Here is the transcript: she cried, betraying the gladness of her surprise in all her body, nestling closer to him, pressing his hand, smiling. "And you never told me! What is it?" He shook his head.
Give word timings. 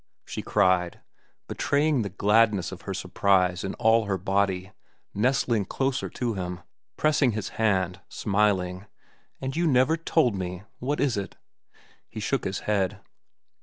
she 0.25 0.41
cried, 0.41 0.99
betraying 1.47 2.01
the 2.01 2.09
gladness 2.09 2.71
of 2.71 2.81
her 2.89 2.91
surprise 2.95 3.63
in 3.63 3.75
all 3.75 4.05
her 4.05 4.17
body, 4.17 4.71
nestling 5.13 5.63
closer 5.63 6.09
to 6.09 6.33
him, 6.33 6.61
pressing 6.97 7.33
his 7.33 7.49
hand, 7.49 7.99
smiling. 8.09 8.87
"And 9.41 9.55
you 9.55 9.67
never 9.67 9.97
told 9.97 10.35
me! 10.35 10.63
What 10.79 10.99
is 10.99 11.17
it?" 11.17 11.35
He 12.09 12.19
shook 12.19 12.45
his 12.45 12.61
head. 12.61 12.99